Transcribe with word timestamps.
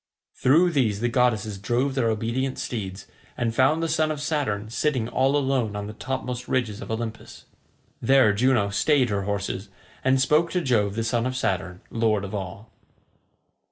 Through 0.33 0.71
these 0.71 0.99
the 0.99 1.09
goddesses 1.09 1.59
drove 1.59 1.93
their 1.93 2.09
obedient 2.09 2.57
steeds, 2.57 3.05
and 3.37 3.53
found 3.53 3.83
the 3.83 3.87
son 3.87 4.09
of 4.09 4.19
Saturn 4.19 4.71
sitting 4.71 5.07
all 5.07 5.37
alone 5.37 5.75
on 5.75 5.85
the 5.85 5.93
topmost 5.93 6.47
ridges 6.47 6.81
of 6.81 6.89
Olympus. 6.89 7.45
There 8.01 8.33
Juno 8.33 8.71
stayed 8.71 9.11
her 9.11 9.25
horses, 9.25 9.69
and 10.03 10.19
spoke 10.19 10.49
to 10.53 10.61
Jove 10.61 10.95
the 10.95 11.03
son 11.03 11.27
of 11.27 11.35
Saturn, 11.35 11.81
lord 11.91 12.23
of 12.25 12.33
all. 12.33 12.71